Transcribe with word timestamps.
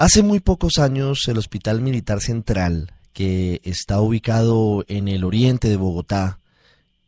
Hace 0.00 0.22
muy 0.22 0.40
pocos 0.40 0.78
años, 0.78 1.28
el 1.28 1.36
Hospital 1.36 1.82
Militar 1.82 2.22
Central, 2.22 2.90
que 3.12 3.60
está 3.64 4.00
ubicado 4.00 4.82
en 4.88 5.08
el 5.08 5.24
oriente 5.24 5.68
de 5.68 5.76
Bogotá, 5.76 6.38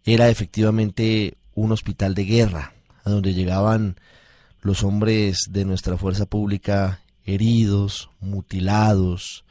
era 0.05 0.28
efectivamente 0.28 1.38
un 1.55 1.73
hospital 1.73 2.14
de 2.14 2.27
guerra, 2.27 2.74
a 3.02 3.09
donde 3.09 3.33
llegaban 3.33 3.97
los 4.60 4.83
hombres 4.83 5.47
de 5.48 5.64
nuestra 5.64 5.97
fuerza 5.97 6.27
pública 6.27 7.00
heridos, 7.24 8.10
mutilados, 8.20 9.47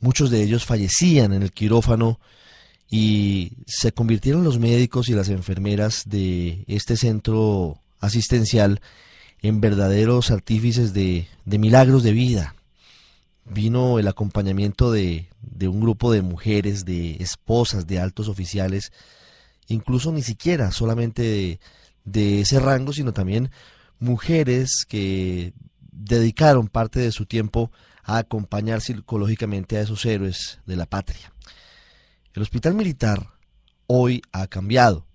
muchos 0.00 0.30
de 0.30 0.42
ellos 0.42 0.64
fallecían 0.64 1.32
en 1.32 1.44
el 1.44 1.52
quirófano 1.52 2.18
y 2.90 3.52
se 3.64 3.92
convirtieron 3.92 4.42
los 4.42 4.58
médicos 4.58 5.08
y 5.08 5.12
las 5.12 5.28
enfermeras 5.28 6.02
de 6.06 6.64
este 6.66 6.96
centro 6.96 7.78
asistencial 8.00 8.80
en 9.40 9.60
verdaderos 9.60 10.32
artífices 10.32 10.92
de, 10.92 11.28
de 11.44 11.58
milagros 11.60 12.02
de 12.02 12.10
vida. 12.10 12.56
Vino 13.44 13.98
el 13.98 14.08
acompañamiento 14.08 14.92
de, 14.92 15.28
de 15.40 15.68
un 15.68 15.80
grupo 15.80 16.12
de 16.12 16.22
mujeres, 16.22 16.84
de 16.84 17.16
esposas, 17.16 17.86
de 17.86 17.98
altos 17.98 18.28
oficiales, 18.28 18.92
incluso 19.66 20.12
ni 20.12 20.22
siquiera 20.22 20.70
solamente 20.70 21.22
de, 21.22 21.60
de 22.04 22.40
ese 22.40 22.60
rango, 22.60 22.92
sino 22.92 23.12
también 23.12 23.50
mujeres 23.98 24.84
que 24.88 25.52
dedicaron 25.90 26.68
parte 26.68 27.00
de 27.00 27.12
su 27.12 27.26
tiempo 27.26 27.70
a 28.02 28.18
acompañar 28.18 28.80
psicológicamente 28.80 29.76
a 29.76 29.82
esos 29.82 30.04
héroes 30.04 30.60
de 30.66 30.76
la 30.76 30.86
patria. 30.86 31.32
El 32.34 32.42
hospital 32.42 32.74
militar 32.74 33.28
hoy 33.86 34.22
ha 34.32 34.46
cambiado. 34.46 35.06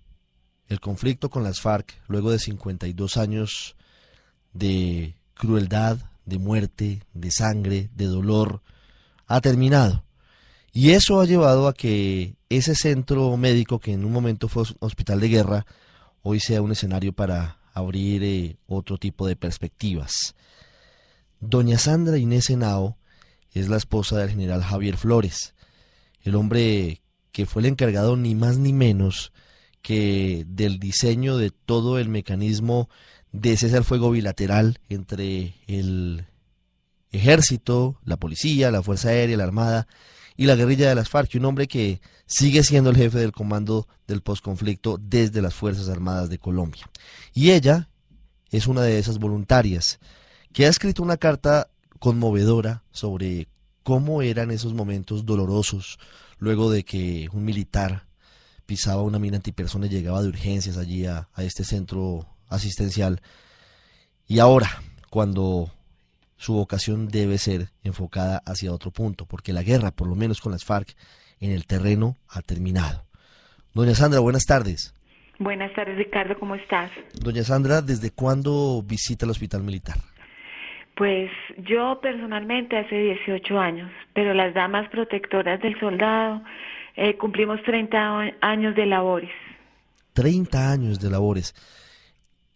El 0.68 0.80
conflicto 0.80 1.30
con 1.30 1.42
las 1.42 1.60
FARC, 1.60 1.94
luego 2.06 2.30
de 2.30 2.38
52 2.38 3.16
años 3.16 3.76
de 4.52 5.16
crueldad, 5.34 5.98
de 6.28 6.38
muerte, 6.38 7.02
de 7.14 7.30
sangre, 7.30 7.90
de 7.94 8.06
dolor, 8.06 8.62
ha 9.26 9.40
terminado. 9.40 10.04
Y 10.72 10.90
eso 10.90 11.20
ha 11.20 11.26
llevado 11.26 11.66
a 11.66 11.74
que 11.74 12.36
ese 12.48 12.74
centro 12.74 13.36
médico, 13.36 13.80
que 13.80 13.92
en 13.92 14.04
un 14.04 14.12
momento 14.12 14.48
fue 14.48 14.64
hospital 14.80 15.20
de 15.20 15.28
guerra, 15.28 15.66
hoy 16.22 16.40
sea 16.40 16.62
un 16.62 16.72
escenario 16.72 17.12
para 17.12 17.58
abrir 17.72 18.22
eh, 18.22 18.56
otro 18.66 18.98
tipo 18.98 19.26
de 19.26 19.36
perspectivas. 19.36 20.34
Doña 21.40 21.78
Sandra 21.78 22.18
Inés 22.18 22.50
Henao 22.50 22.98
es 23.52 23.68
la 23.68 23.76
esposa 23.76 24.18
del 24.18 24.30
general 24.30 24.62
Javier 24.62 24.96
Flores, 24.96 25.54
el 26.22 26.34
hombre 26.34 27.02
que 27.32 27.46
fue 27.46 27.62
el 27.62 27.66
encargado 27.66 28.16
ni 28.16 28.34
más 28.34 28.58
ni 28.58 28.72
menos 28.72 29.32
que 29.80 30.44
del 30.48 30.78
diseño 30.78 31.36
de 31.36 31.50
todo 31.50 31.98
el 31.98 32.08
mecanismo 32.08 32.88
de 33.32 33.56
cese 33.56 33.76
al 33.76 33.84
fuego 33.84 34.10
bilateral 34.10 34.80
entre 34.88 35.54
el 35.66 36.26
ejército, 37.10 37.98
la 38.04 38.16
policía, 38.16 38.70
la 38.70 38.82
Fuerza 38.82 39.10
Aérea, 39.10 39.36
la 39.36 39.44
Armada 39.44 39.86
y 40.36 40.46
la 40.46 40.54
guerrilla 40.54 40.88
de 40.88 40.94
las 40.94 41.08
FARC, 41.08 41.34
un 41.34 41.46
hombre 41.46 41.66
que 41.66 42.00
sigue 42.26 42.62
siendo 42.62 42.90
el 42.90 42.96
jefe 42.96 43.18
del 43.18 43.32
comando 43.32 43.88
del 44.06 44.22
posconflicto 44.22 44.98
desde 45.00 45.42
las 45.42 45.54
Fuerzas 45.54 45.88
Armadas 45.88 46.28
de 46.30 46.38
Colombia. 46.38 46.88
Y 47.34 47.50
ella 47.50 47.88
es 48.50 48.66
una 48.66 48.82
de 48.82 48.98
esas 48.98 49.18
voluntarias 49.18 49.98
que 50.52 50.66
ha 50.66 50.68
escrito 50.68 51.02
una 51.02 51.16
carta 51.16 51.68
conmovedora 51.98 52.84
sobre 52.90 53.48
cómo 53.82 54.22
eran 54.22 54.50
esos 54.50 54.74
momentos 54.74 55.26
dolorosos 55.26 55.98
luego 56.38 56.70
de 56.70 56.84
que 56.84 57.28
un 57.32 57.44
militar 57.44 58.06
pisaba 58.66 59.02
una 59.02 59.18
mina 59.18 59.36
antipersona 59.36 59.86
y 59.86 59.90
llegaba 59.90 60.22
de 60.22 60.28
urgencias 60.28 60.76
allí 60.76 61.06
a, 61.06 61.28
a 61.32 61.42
este 61.42 61.64
centro 61.64 62.26
asistencial. 62.48 63.20
Y 64.26 64.38
ahora, 64.40 64.68
cuando 65.10 65.70
su 66.36 66.54
vocación 66.54 67.08
debe 67.08 67.38
ser 67.38 67.70
enfocada 67.82 68.42
hacia 68.46 68.72
otro 68.72 68.90
punto, 68.90 69.26
porque 69.26 69.52
la 69.52 69.62
guerra, 69.62 69.90
por 69.90 70.08
lo 70.08 70.14
menos 70.14 70.40
con 70.40 70.52
las 70.52 70.64
FARC, 70.64 70.94
en 71.40 71.52
el 71.52 71.66
terreno 71.66 72.16
ha 72.28 72.42
terminado. 72.42 73.04
Doña 73.74 73.94
Sandra, 73.94 74.20
buenas 74.20 74.44
tardes. 74.46 74.94
Buenas 75.38 75.72
tardes, 75.72 75.96
Ricardo, 75.96 76.36
¿cómo 76.38 76.56
estás? 76.56 76.90
Doña 77.14 77.44
Sandra, 77.44 77.80
¿desde 77.80 78.10
cuándo 78.10 78.82
visita 78.84 79.24
el 79.24 79.30
hospital 79.30 79.62
militar? 79.62 79.98
Pues 80.96 81.30
yo 81.58 82.00
personalmente 82.02 82.76
hace 82.76 82.96
18 82.96 83.58
años, 83.58 83.90
pero 84.14 84.34
las 84.34 84.52
damas 84.52 84.88
protectoras 84.90 85.60
del 85.62 85.78
soldado 85.78 86.42
eh, 86.96 87.16
cumplimos 87.16 87.62
30 87.62 88.32
años 88.40 88.74
de 88.74 88.86
labores. 88.86 89.30
30 90.14 90.72
años 90.72 90.98
de 90.98 91.10
labores. 91.10 91.54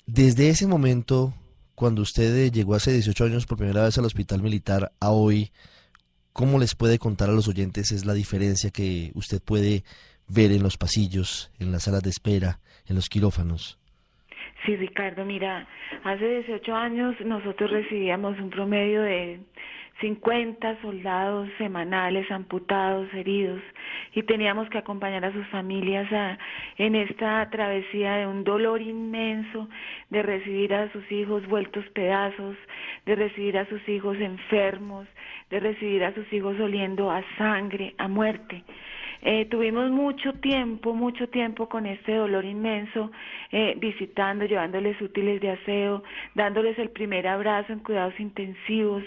Desde 0.06 0.48
ese 0.48 0.66
momento, 0.66 1.32
cuando 1.74 2.02
usted 2.02 2.50
llegó 2.50 2.74
hace 2.74 2.92
18 2.92 3.24
años 3.24 3.46
por 3.46 3.58
primera 3.58 3.84
vez 3.84 3.96
al 3.98 4.04
hospital 4.04 4.42
militar 4.42 4.90
a 5.00 5.10
hoy, 5.10 5.50
¿cómo 6.32 6.58
les 6.58 6.74
puede 6.74 6.98
contar 6.98 7.30
a 7.30 7.32
los 7.32 7.46
oyentes 7.48 7.92
es 7.92 8.04
la 8.04 8.12
diferencia 8.12 8.70
que 8.70 9.12
usted 9.14 9.40
puede 9.40 9.84
ver 10.28 10.50
en 10.50 10.62
los 10.62 10.76
pasillos, 10.76 11.52
en 11.60 11.70
las 11.70 11.84
salas 11.84 12.02
de 12.02 12.10
espera, 12.10 12.58
en 12.88 12.96
los 12.96 13.08
quirófanos? 13.08 13.78
Sí, 14.66 14.76
Ricardo, 14.76 15.24
mira, 15.24 15.68
hace 16.04 16.26
18 16.40 16.74
años 16.74 17.14
nosotros 17.24 17.70
recibíamos 17.70 18.38
un 18.38 18.50
promedio 18.50 19.02
de 19.02 19.40
50 20.00 20.80
soldados 20.82 21.48
semanales 21.58 22.30
amputados, 22.30 23.12
heridos, 23.14 23.60
y 24.14 24.22
teníamos 24.24 24.68
que 24.70 24.78
acompañar 24.78 25.24
a 25.24 25.32
sus 25.32 25.46
familias 25.48 26.10
a, 26.12 26.38
en 26.78 26.94
esta 26.96 27.48
travesía 27.50 28.16
de 28.16 28.26
un 28.26 28.44
dolor 28.44 28.80
inmenso, 28.80 29.68
de 30.10 30.22
recibir 30.22 30.74
a 30.74 30.90
sus 30.92 31.10
hijos 31.12 31.46
vueltos 31.46 31.84
pedazos, 31.90 32.56
de 33.06 33.14
recibir 33.14 33.58
a 33.58 33.66
sus 33.66 33.86
hijos 33.88 34.18
enfermos, 34.18 35.06
de 35.50 35.60
recibir 35.60 36.04
a 36.04 36.14
sus 36.14 36.30
hijos 36.32 36.58
oliendo 36.58 37.10
a 37.10 37.22
sangre, 37.36 37.94
a 37.98 38.08
muerte. 38.08 38.64
Eh, 39.24 39.44
tuvimos 39.44 39.88
mucho 39.90 40.32
tiempo, 40.34 40.94
mucho 40.94 41.28
tiempo 41.28 41.68
con 41.68 41.86
este 41.86 42.12
dolor 42.12 42.44
inmenso, 42.44 43.12
eh, 43.52 43.74
visitando, 43.78 44.46
llevándoles 44.46 45.00
útiles 45.00 45.40
de 45.40 45.50
aseo, 45.50 46.02
dándoles 46.34 46.76
el 46.80 46.90
primer 46.90 47.28
abrazo 47.28 47.72
en 47.72 47.78
cuidados 47.78 48.18
intensivos. 48.18 49.04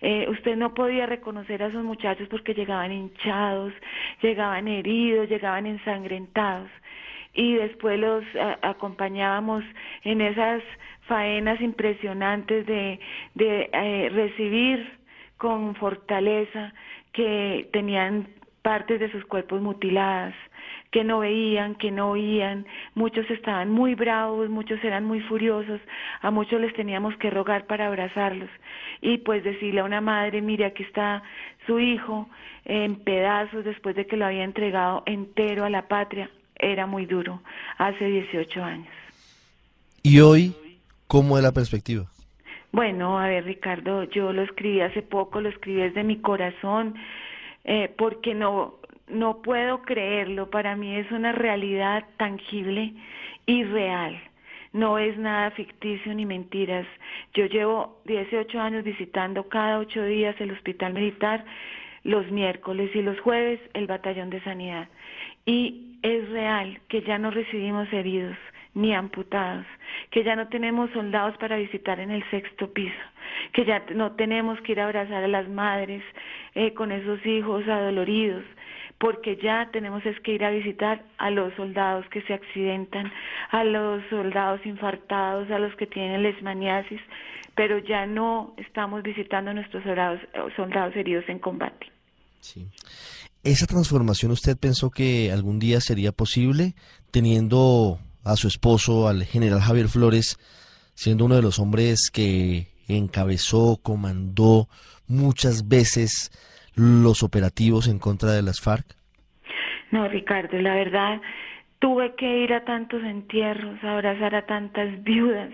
Eh, 0.00 0.26
usted 0.30 0.56
no 0.56 0.72
podía 0.72 1.04
reconocer 1.04 1.62
a 1.62 1.66
esos 1.66 1.84
muchachos 1.84 2.26
porque 2.28 2.54
llegaban 2.54 2.90
hinchados, 2.90 3.74
llegaban 4.22 4.66
heridos, 4.66 5.28
llegaban 5.28 5.66
ensangrentados. 5.66 6.70
Y 7.34 7.54
después 7.54 8.00
los 8.00 8.24
acompañábamos 8.62 9.62
en 10.02 10.20
esas 10.20 10.62
faenas 11.02 11.60
impresionantes 11.60 12.66
de, 12.66 12.98
de 13.34 14.08
recibir 14.12 14.98
con 15.36 15.76
fortaleza 15.76 16.74
que 17.12 17.68
tenían 17.72 18.26
partes 18.62 19.00
de 19.00 19.10
sus 19.10 19.24
cuerpos 19.24 19.60
mutiladas, 19.60 20.34
que 20.90 21.04
no 21.04 21.20
veían, 21.20 21.76
que 21.76 21.90
no 21.90 22.10
oían, 22.10 22.66
muchos 22.94 23.28
estaban 23.30 23.70
muy 23.70 23.94
bravos, 23.94 24.50
muchos 24.50 24.82
eran 24.82 25.04
muy 25.04 25.20
furiosos, 25.20 25.80
a 26.20 26.30
muchos 26.30 26.60
les 26.60 26.74
teníamos 26.74 27.16
que 27.16 27.30
rogar 27.30 27.66
para 27.66 27.86
abrazarlos 27.86 28.50
y 29.00 29.18
pues 29.18 29.44
decirle 29.44 29.80
a 29.80 29.84
una 29.84 30.00
madre, 30.00 30.42
mire, 30.42 30.64
aquí 30.64 30.82
está 30.82 31.22
su 31.66 31.78
hijo 31.78 32.28
en 32.64 32.96
pedazos 32.96 33.64
después 33.64 33.94
de 33.96 34.06
que 34.06 34.16
lo 34.16 34.26
había 34.26 34.44
entregado 34.44 35.02
entero 35.06 35.64
a 35.64 35.70
la 35.70 35.88
patria, 35.88 36.28
era 36.56 36.86
muy 36.86 37.06
duro, 37.06 37.40
hace 37.78 38.04
18 38.04 38.62
años. 38.62 38.88
¿Y 40.02 40.20
hoy 40.20 40.54
cómo 41.06 41.36
es 41.36 41.42
la 41.42 41.52
perspectiva? 41.52 42.06
Bueno, 42.72 43.18
a 43.18 43.26
ver, 43.26 43.44
Ricardo, 43.44 44.04
yo 44.04 44.32
lo 44.32 44.42
escribí 44.42 44.80
hace 44.80 45.02
poco, 45.02 45.40
lo 45.40 45.48
escribí 45.48 45.80
desde 45.80 46.04
mi 46.04 46.18
corazón, 46.18 46.94
eh, 47.64 47.92
porque 47.96 48.34
no, 48.34 48.74
no 49.08 49.42
puedo 49.42 49.82
creerlo, 49.82 50.50
para 50.50 50.76
mí 50.76 50.96
es 50.96 51.10
una 51.10 51.32
realidad 51.32 52.04
tangible 52.16 52.94
y 53.46 53.64
real. 53.64 54.20
No 54.72 54.98
es 54.98 55.18
nada 55.18 55.50
ficticio 55.50 56.14
ni 56.14 56.26
mentiras. 56.26 56.86
Yo 57.34 57.46
llevo 57.46 58.00
18 58.04 58.60
años 58.60 58.84
visitando 58.84 59.48
cada 59.48 59.78
ocho 59.78 60.04
días 60.04 60.40
el 60.40 60.52
hospital 60.52 60.94
militar, 60.94 61.44
los 62.04 62.30
miércoles 62.30 62.90
y 62.94 63.02
los 63.02 63.18
jueves 63.20 63.60
el 63.74 63.86
batallón 63.86 64.30
de 64.30 64.40
sanidad. 64.42 64.88
Y 65.44 65.98
es 66.02 66.28
real 66.30 66.80
que 66.88 67.02
ya 67.02 67.18
no 67.18 67.30
recibimos 67.30 67.92
heridos, 67.92 68.36
ni 68.74 68.94
amputados, 68.94 69.66
que 70.10 70.22
ya 70.22 70.36
no 70.36 70.48
tenemos 70.48 70.90
soldados 70.90 71.36
para 71.38 71.56
visitar 71.56 71.98
en 72.00 72.10
el 72.10 72.28
sexto 72.30 72.72
piso, 72.72 72.94
que 73.52 73.64
ya 73.64 73.84
no 73.94 74.12
tenemos 74.12 74.60
que 74.60 74.72
ir 74.72 74.80
a 74.80 74.84
abrazar 74.84 75.24
a 75.24 75.28
las 75.28 75.48
madres 75.48 76.02
eh, 76.54 76.72
con 76.74 76.92
esos 76.92 77.24
hijos 77.26 77.66
adoloridos, 77.68 78.44
porque 78.98 79.36
ya 79.36 79.68
tenemos 79.72 80.04
es 80.04 80.18
que 80.20 80.32
ir 80.32 80.44
a 80.44 80.50
visitar 80.50 81.02
a 81.18 81.30
los 81.30 81.54
soldados 81.54 82.06
que 82.10 82.22
se 82.22 82.34
accidentan, 82.34 83.10
a 83.50 83.64
los 83.64 84.02
soldados 84.10 84.64
infartados, 84.64 85.50
a 85.50 85.58
los 85.58 85.74
que 85.76 85.86
tienen 85.86 86.22
lesmaniasis, 86.22 87.00
pero 87.54 87.78
ya 87.78 88.06
no 88.06 88.54
estamos 88.56 89.02
visitando 89.02 89.50
a 89.50 89.54
nuestros 89.54 89.82
soldados, 89.82 90.20
soldados 90.54 90.94
heridos 90.96 91.24
en 91.28 91.38
combate. 91.38 91.86
Sí. 92.40 92.66
¿Esa 93.42 93.66
transformación 93.66 94.32
usted 94.32 94.56
pensó 94.58 94.90
que 94.90 95.32
algún 95.32 95.58
día 95.58 95.80
sería 95.80 96.12
posible 96.12 96.74
teniendo 97.10 97.98
a 98.24 98.36
su 98.36 98.48
esposo, 98.48 99.08
al 99.08 99.24
general 99.24 99.60
Javier 99.60 99.88
Flores, 99.88 100.38
siendo 100.94 101.24
uno 101.24 101.36
de 101.36 101.42
los 101.42 101.58
hombres 101.58 102.10
que 102.12 102.68
encabezó, 102.88 103.78
comandó 103.82 104.68
muchas 105.06 105.68
veces 105.68 106.30
los 106.74 107.22
operativos 107.22 107.88
en 107.88 107.98
contra 107.98 108.32
de 108.32 108.42
las 108.42 108.60
FARC? 108.60 108.86
No, 109.90 110.08
Ricardo, 110.08 110.56
la 110.58 110.74
verdad, 110.74 111.20
tuve 111.80 112.14
que 112.14 112.44
ir 112.44 112.52
a 112.52 112.64
tantos 112.64 113.02
entierros, 113.02 113.82
abrazar 113.82 114.34
a 114.34 114.46
tantas 114.46 115.02
viudas, 115.02 115.50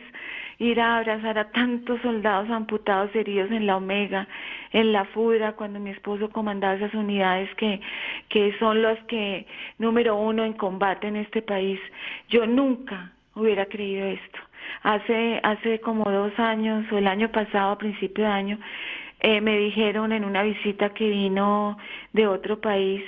ir 0.58 0.80
a 0.80 0.98
abrazar 0.98 1.38
a 1.38 1.50
tantos 1.50 2.00
soldados 2.00 2.50
amputados 2.50 3.14
heridos 3.14 3.50
en 3.50 3.66
la 3.66 3.76
Omega, 3.76 4.26
en 4.72 4.92
la 4.92 5.04
Fudra, 5.06 5.52
cuando 5.52 5.78
mi 5.80 5.90
esposo 5.90 6.30
comandaba 6.30 6.74
esas 6.74 6.94
unidades 6.94 7.52
que, 7.56 7.80
que 8.28 8.56
son 8.58 8.82
los 8.82 8.98
que, 9.04 9.46
número 9.78 10.16
uno 10.16 10.44
en 10.44 10.54
combate 10.54 11.08
en 11.08 11.16
este 11.16 11.42
país. 11.42 11.80
Yo 12.28 12.46
nunca 12.46 13.12
hubiera 13.34 13.66
creído 13.66 14.06
esto. 14.06 14.38
Hace, 14.82 15.40
hace 15.42 15.80
como 15.80 16.10
dos 16.10 16.38
años 16.38 16.90
o 16.90 16.98
el 16.98 17.06
año 17.06 17.30
pasado, 17.30 17.72
a 17.72 17.78
principio 17.78 18.24
de 18.24 18.30
año, 18.30 18.58
eh, 19.20 19.40
me 19.40 19.58
dijeron 19.58 20.12
en 20.12 20.24
una 20.24 20.42
visita 20.42 20.90
que 20.90 21.08
vino 21.08 21.78
de 22.12 22.26
otro 22.26 22.60
país, 22.60 23.02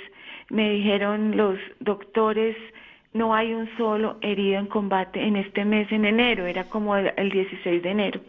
me 0.49 0.69
dijeron 0.71 1.37
los 1.37 1.59
doctores, 1.79 2.55
no 3.13 3.33
hay 3.33 3.53
un 3.53 3.69
solo 3.77 4.17
herido 4.21 4.59
en 4.59 4.67
combate 4.67 5.21
en 5.21 5.35
este 5.35 5.65
mes, 5.65 5.91
en 5.91 6.05
enero, 6.05 6.45
era 6.45 6.65
como 6.65 6.95
el, 6.95 7.29
16 7.29 7.81
de 7.81 7.89
enero, 7.89 8.21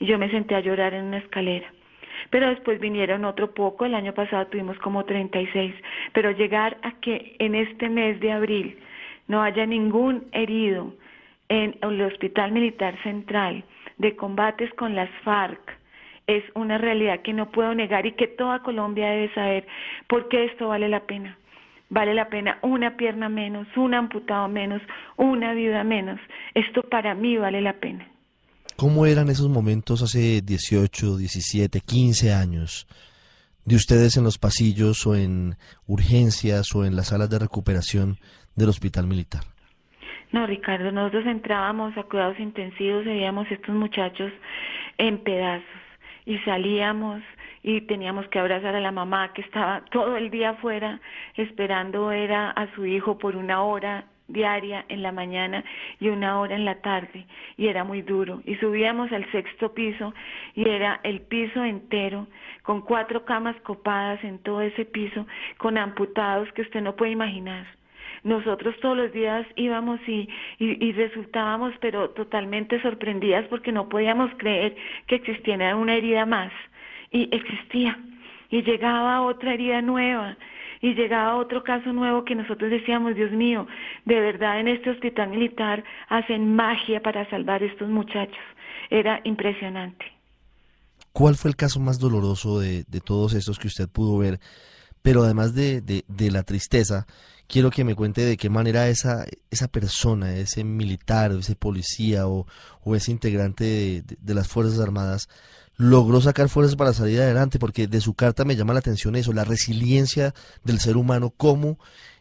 y 0.00 0.06
yo 0.06 0.18
me 0.18 0.30
senté 0.30 0.54
a 0.54 0.60
llorar 0.60 0.94
en 0.94 1.04
una 1.06 1.18
escalera. 1.18 1.72
Pero 2.30 2.48
después 2.48 2.80
vinieron 2.80 3.24
otro 3.24 3.52
poco, 3.52 3.84
el 3.84 3.94
año 3.94 4.12
pasado 4.14 4.46
tuvimos 4.46 4.78
como 4.78 5.04
36, 5.04 5.74
pero 6.12 6.30
llegar 6.30 6.78
a 6.82 6.92
que 7.00 7.36
en 7.38 7.54
este 7.54 7.88
mes 7.88 8.18
de 8.20 8.32
abril 8.32 8.78
no 9.28 9.42
haya 9.42 9.66
ningún 9.66 10.24
herido 10.32 10.94
en 11.48 11.76
el 11.82 12.00
Hospital 12.02 12.52
Militar 12.52 12.96
Central 13.02 13.64
de 13.98 14.16
combates 14.16 14.72
con 14.74 14.94
las 14.94 15.10
FARC, 15.22 15.78
es 16.26 16.42
una 16.54 16.78
realidad 16.78 17.20
que 17.20 17.32
no 17.32 17.50
puedo 17.50 17.74
negar 17.74 18.06
y 18.06 18.12
que 18.12 18.26
toda 18.26 18.62
Colombia 18.62 19.10
debe 19.10 19.34
saber 19.34 19.66
por 20.08 20.28
qué 20.28 20.44
esto 20.44 20.68
vale 20.68 20.88
la 20.88 21.00
pena. 21.00 21.36
Vale 21.94 22.12
la 22.12 22.28
pena 22.28 22.58
una 22.62 22.96
pierna 22.96 23.28
menos, 23.28 23.68
un 23.76 23.94
amputado 23.94 24.48
menos, 24.48 24.82
una 25.16 25.54
vida 25.54 25.84
menos. 25.84 26.18
Esto 26.52 26.82
para 26.82 27.14
mí 27.14 27.36
vale 27.36 27.60
la 27.60 27.74
pena. 27.74 28.08
¿Cómo 28.74 29.06
eran 29.06 29.28
esos 29.28 29.48
momentos 29.48 30.02
hace 30.02 30.40
18, 30.42 31.16
17, 31.18 31.80
15 31.80 32.32
años 32.34 32.88
de 33.64 33.76
ustedes 33.76 34.16
en 34.16 34.24
los 34.24 34.38
pasillos 34.38 35.06
o 35.06 35.14
en 35.14 35.54
urgencias 35.86 36.74
o 36.74 36.84
en 36.84 36.96
las 36.96 37.10
salas 37.10 37.30
de 37.30 37.38
recuperación 37.38 38.16
del 38.56 38.70
hospital 38.70 39.06
militar? 39.06 39.44
No, 40.32 40.48
Ricardo, 40.48 40.90
nosotros 40.90 41.26
entrábamos 41.26 41.96
a 41.96 42.02
cuidados 42.02 42.40
intensivos 42.40 43.04
y 43.04 43.10
veíamos 43.10 43.48
estos 43.52 43.72
muchachos 43.72 44.32
en 44.98 45.18
pedazos 45.18 45.64
y 46.26 46.38
salíamos 46.38 47.22
y 47.64 47.80
teníamos 47.80 48.28
que 48.28 48.38
abrazar 48.38 48.76
a 48.76 48.80
la 48.80 48.92
mamá 48.92 49.32
que 49.32 49.40
estaba 49.40 49.82
todo 49.90 50.18
el 50.18 50.30
día 50.30 50.50
afuera 50.50 51.00
esperando 51.34 52.12
era 52.12 52.50
a 52.50 52.72
su 52.74 52.84
hijo 52.84 53.16
por 53.16 53.36
una 53.36 53.62
hora 53.64 54.04
diaria 54.28 54.84
en 54.88 55.02
la 55.02 55.12
mañana 55.12 55.64
y 55.98 56.08
una 56.08 56.38
hora 56.40 56.54
en 56.54 56.66
la 56.66 56.76
tarde 56.82 57.26
y 57.56 57.68
era 57.68 57.82
muy 57.82 58.02
duro. 58.02 58.42
Y 58.44 58.56
subíamos 58.56 59.10
al 59.12 59.30
sexto 59.32 59.72
piso 59.72 60.12
y 60.54 60.68
era 60.68 61.00
el 61.04 61.22
piso 61.22 61.64
entero 61.64 62.26
con 62.62 62.82
cuatro 62.82 63.24
camas 63.24 63.56
copadas 63.62 64.22
en 64.24 64.38
todo 64.40 64.60
ese 64.60 64.84
piso 64.84 65.26
con 65.56 65.78
amputados 65.78 66.52
que 66.52 66.62
usted 66.62 66.82
no 66.82 66.96
puede 66.96 67.12
imaginar. 67.12 67.66
Nosotros 68.24 68.74
todos 68.80 68.96
los 68.96 69.12
días 69.12 69.46
íbamos 69.56 70.00
y, 70.06 70.28
y, 70.58 70.92
resultábamos 70.92 71.74
pero 71.80 72.10
totalmente 72.10 72.80
sorprendidas 72.82 73.46
porque 73.48 73.72
no 73.72 73.88
podíamos 73.88 74.30
creer 74.36 74.76
que 75.06 75.16
existiera 75.16 75.76
una 75.76 75.94
herida 75.94 76.26
más 76.26 76.52
y 77.14 77.28
existía 77.32 77.98
y 78.50 78.62
llegaba 78.62 79.22
otra 79.22 79.54
herida 79.54 79.80
nueva 79.80 80.36
y 80.82 80.94
llegaba 80.94 81.36
otro 81.36 81.62
caso 81.62 81.92
nuevo 81.92 82.24
que 82.24 82.34
nosotros 82.34 82.70
decíamos, 82.70 83.14
Dios 83.14 83.30
mío, 83.30 83.66
de 84.04 84.20
verdad 84.20 84.60
en 84.60 84.68
este 84.68 84.90
hospital 84.90 85.30
militar 85.30 85.82
hacen 86.08 86.54
magia 86.54 87.00
para 87.00 87.28
salvar 87.30 87.62
a 87.62 87.66
estos 87.66 87.88
muchachos. 87.88 88.44
Era 88.90 89.20
impresionante. 89.24 90.04
¿Cuál 91.12 91.36
fue 91.36 91.50
el 91.50 91.56
caso 91.56 91.80
más 91.80 91.98
doloroso 91.98 92.58
de, 92.58 92.84
de 92.86 93.00
todos 93.00 93.32
estos 93.32 93.58
que 93.58 93.68
usted 93.68 93.88
pudo 93.88 94.18
ver? 94.18 94.40
Pero 95.00 95.22
además 95.22 95.54
de, 95.54 95.80
de, 95.82 96.30
la 96.30 96.42
tristeza, 96.42 97.06
quiero 97.46 97.70
que 97.70 97.84
me 97.84 97.94
cuente 97.94 98.22
de 98.22 98.36
qué 98.36 98.50
manera 98.50 98.88
esa, 98.88 99.24
esa 99.50 99.68
persona, 99.68 100.34
ese 100.34 100.64
militar, 100.64 101.30
ese 101.32 101.54
policía 101.54 102.26
o, 102.26 102.46
o 102.82 102.96
ese 102.96 103.12
integrante 103.12 104.02
de, 104.02 104.34
las 104.34 104.48
Fuerzas 104.48 104.80
Armadas 104.80 105.28
logró 105.76 106.20
sacar 106.20 106.48
fuerzas 106.48 106.76
para 106.76 106.92
salir 106.92 107.20
adelante, 107.20 107.58
porque 107.58 107.86
de 107.86 108.00
su 108.00 108.14
carta 108.14 108.44
me 108.44 108.56
llama 108.56 108.72
la 108.72 108.80
atención 108.80 109.16
eso, 109.16 109.32
la 109.32 109.44
resiliencia 109.44 110.32
del 110.64 110.78
ser 110.78 110.96
humano, 110.96 111.32
cómo 111.36 111.78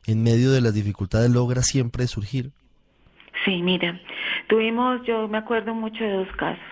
en 0.08 0.24
medio 0.24 0.52
de 0.52 0.62
las 0.62 0.74
dificultades 0.74 1.30
logra 1.30 1.62
siempre 1.62 2.08
surgir. 2.08 2.52
Sí, 3.46 3.62
mira, 3.62 4.00
tuvimos, 4.48 5.02
yo 5.06 5.28
me 5.28 5.38
acuerdo 5.38 5.74
mucho 5.74 6.04
de 6.04 6.12
dos 6.12 6.36
casos. 6.38 6.64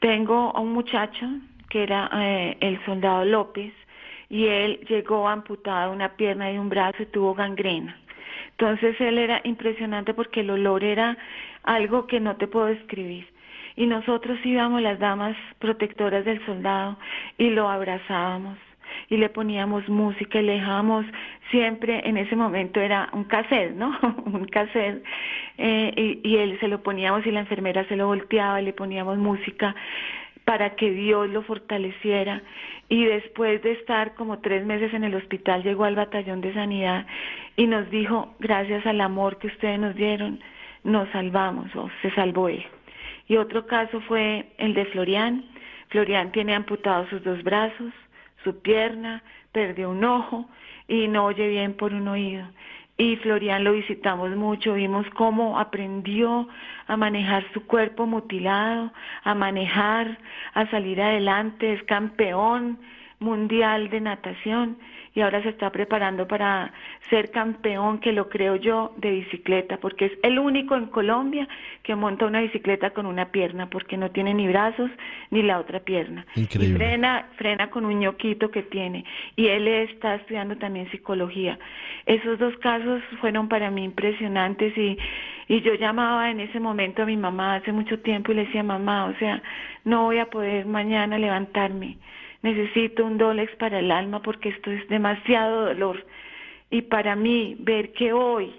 Tengo 0.00 0.54
a 0.56 0.60
un 0.60 0.72
muchacho 0.72 1.26
que 1.70 1.82
era 1.82 2.10
eh, 2.14 2.56
el 2.60 2.82
soldado 2.84 3.24
López, 3.24 3.72
y 4.30 4.46
él 4.46 4.80
llegó 4.88 5.28
amputado 5.28 5.92
una 5.92 6.16
pierna 6.16 6.52
y 6.52 6.58
un 6.58 6.68
brazo 6.68 7.02
y 7.02 7.06
tuvo 7.06 7.34
gangrena. 7.34 7.96
Entonces 8.50 9.00
él 9.00 9.18
era 9.18 9.40
impresionante 9.44 10.14
porque 10.14 10.40
el 10.40 10.50
olor 10.50 10.84
era 10.84 11.16
algo 11.62 12.06
que 12.06 12.20
no 12.20 12.36
te 12.36 12.46
puedo 12.46 12.66
describir. 12.66 13.26
Y 13.78 13.86
nosotros 13.86 14.44
íbamos 14.44 14.82
las 14.82 14.98
damas 14.98 15.36
protectoras 15.60 16.24
del 16.24 16.44
soldado 16.44 16.98
y 17.38 17.50
lo 17.50 17.68
abrazábamos 17.70 18.58
y 19.08 19.18
le 19.18 19.28
poníamos 19.28 19.88
música 19.88 20.40
y 20.40 20.42
le 20.42 20.54
dejábamos 20.54 21.06
siempre, 21.52 22.02
en 22.04 22.16
ese 22.16 22.34
momento 22.34 22.80
era 22.80 23.08
un 23.12 23.22
cassette, 23.22 23.76
¿no? 23.76 23.96
un 24.24 24.46
cassette, 24.46 25.04
eh, 25.58 25.92
y, 25.96 26.28
y 26.28 26.38
él 26.38 26.58
se 26.58 26.66
lo 26.66 26.82
poníamos 26.82 27.24
y 27.24 27.30
la 27.30 27.38
enfermera 27.38 27.84
se 27.84 27.94
lo 27.94 28.08
volteaba 28.08 28.60
y 28.60 28.64
le 28.64 28.72
poníamos 28.72 29.16
música 29.16 29.76
para 30.44 30.70
que 30.70 30.90
Dios 30.90 31.30
lo 31.30 31.42
fortaleciera. 31.42 32.42
Y 32.88 33.04
después 33.04 33.62
de 33.62 33.74
estar 33.74 34.16
como 34.16 34.40
tres 34.40 34.66
meses 34.66 34.92
en 34.92 35.04
el 35.04 35.14
hospital, 35.14 35.62
llegó 35.62 35.84
al 35.84 35.94
batallón 35.94 36.40
de 36.40 36.52
sanidad 36.52 37.06
y 37.56 37.68
nos 37.68 37.88
dijo, 37.90 38.34
gracias 38.40 38.84
al 38.86 39.00
amor 39.02 39.38
que 39.38 39.46
ustedes 39.46 39.78
nos 39.78 39.94
dieron, 39.94 40.40
nos 40.82 41.08
salvamos 41.10 41.72
o 41.76 41.88
se 42.02 42.10
salvó 42.10 42.48
él. 42.48 42.66
Y 43.28 43.36
otro 43.36 43.66
caso 43.66 44.00
fue 44.02 44.52
el 44.58 44.74
de 44.74 44.86
Florian. 44.86 45.44
Florian 45.88 46.32
tiene 46.32 46.54
amputados 46.54 47.08
sus 47.10 47.22
dos 47.22 47.42
brazos, 47.42 47.92
su 48.42 48.60
pierna, 48.60 49.22
perdió 49.52 49.90
un 49.90 50.04
ojo 50.04 50.48
y 50.86 51.08
no 51.08 51.26
oye 51.26 51.48
bien 51.48 51.74
por 51.74 51.94
un 51.94 52.08
oído 52.08 52.46
y 52.98 53.14
Florian 53.16 53.62
lo 53.62 53.72
visitamos 53.72 54.30
mucho, 54.36 54.74
vimos 54.74 55.06
cómo 55.14 55.58
aprendió 55.58 56.48
a 56.88 56.96
manejar 56.96 57.44
su 57.54 57.64
cuerpo 57.64 58.06
mutilado, 58.06 58.92
a 59.22 59.34
manejar, 59.34 60.18
a 60.52 60.68
salir 60.68 61.00
adelante, 61.00 61.74
es 61.74 61.82
campeón 61.84 62.78
mundial 63.20 63.90
de 63.90 64.00
natación 64.00 64.78
y 65.14 65.20
ahora 65.20 65.42
se 65.42 65.48
está 65.48 65.70
preparando 65.70 66.28
para 66.28 66.72
ser 67.10 67.32
campeón, 67.32 67.98
que 67.98 68.12
lo 68.12 68.28
creo 68.28 68.54
yo, 68.54 68.92
de 68.98 69.10
bicicleta, 69.10 69.78
porque 69.78 70.06
es 70.06 70.12
el 70.22 70.38
único 70.38 70.76
en 70.76 70.86
Colombia 70.86 71.48
que 71.82 71.96
monta 71.96 72.26
una 72.26 72.40
bicicleta 72.40 72.90
con 72.90 73.04
una 73.04 73.32
pierna, 73.32 73.68
porque 73.68 73.96
no 73.96 74.12
tiene 74.12 74.32
ni 74.32 74.46
brazos 74.46 74.90
ni 75.30 75.42
la 75.42 75.58
otra 75.58 75.80
pierna. 75.80 76.24
Increíble. 76.36 76.74
Y 76.74 76.78
frena, 76.78 77.26
frena 77.36 77.68
con 77.68 77.84
un 77.84 77.98
ñoquito 77.98 78.52
que 78.52 78.62
tiene. 78.62 79.04
Y 79.34 79.48
él 79.48 79.66
está 79.66 80.14
estudiando 80.14 80.56
también 80.56 80.88
psicología. 80.92 81.58
Esos 82.06 82.38
dos 82.38 82.56
casos 82.58 83.02
fueron 83.20 83.48
para 83.48 83.72
mí 83.72 83.82
impresionantes 83.82 84.76
y, 84.78 84.96
y 85.48 85.60
yo 85.62 85.74
llamaba 85.74 86.30
en 86.30 86.38
ese 86.38 86.60
momento 86.60 87.02
a 87.02 87.06
mi 87.06 87.16
mamá 87.16 87.56
hace 87.56 87.72
mucho 87.72 87.98
tiempo 88.00 88.30
y 88.30 88.36
le 88.36 88.44
decía, 88.44 88.62
mamá, 88.62 89.06
o 89.06 89.14
sea, 89.18 89.42
no 89.84 90.04
voy 90.04 90.18
a 90.18 90.26
poder 90.26 90.66
mañana 90.66 91.18
levantarme 91.18 91.96
necesito 92.42 93.04
un 93.04 93.18
Dolex 93.18 93.54
para 93.56 93.80
el 93.80 93.90
alma 93.90 94.22
porque 94.22 94.50
esto 94.50 94.70
es 94.70 94.86
demasiado 94.88 95.66
dolor. 95.66 96.04
Y 96.70 96.82
para 96.82 97.16
mí, 97.16 97.56
ver 97.60 97.92
que 97.92 98.12
hoy 98.12 98.54